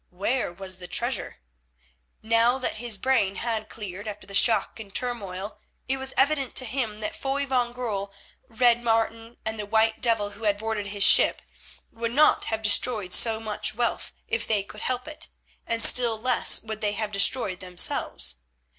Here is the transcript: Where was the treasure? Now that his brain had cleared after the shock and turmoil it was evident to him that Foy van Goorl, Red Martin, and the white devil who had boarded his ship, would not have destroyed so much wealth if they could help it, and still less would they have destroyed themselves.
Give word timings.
Where 0.09 0.51
was 0.51 0.79
the 0.79 0.87
treasure? 0.87 1.37
Now 2.23 2.57
that 2.57 2.77
his 2.77 2.97
brain 2.97 3.35
had 3.35 3.69
cleared 3.69 4.07
after 4.07 4.25
the 4.25 4.33
shock 4.33 4.79
and 4.79 4.91
turmoil 4.91 5.59
it 5.87 5.97
was 5.97 6.15
evident 6.17 6.55
to 6.55 6.65
him 6.65 7.01
that 7.01 7.15
Foy 7.15 7.45
van 7.45 7.71
Goorl, 7.71 8.11
Red 8.49 8.83
Martin, 8.83 9.37
and 9.45 9.59
the 9.59 9.67
white 9.67 10.01
devil 10.01 10.31
who 10.31 10.45
had 10.45 10.57
boarded 10.57 10.87
his 10.87 11.03
ship, 11.03 11.39
would 11.91 12.13
not 12.13 12.45
have 12.45 12.63
destroyed 12.63 13.13
so 13.13 13.39
much 13.39 13.75
wealth 13.75 14.11
if 14.27 14.47
they 14.47 14.63
could 14.63 14.81
help 14.81 15.07
it, 15.07 15.27
and 15.67 15.83
still 15.83 16.17
less 16.19 16.63
would 16.63 16.81
they 16.81 16.93
have 16.93 17.11
destroyed 17.11 17.59
themselves. 17.59 18.37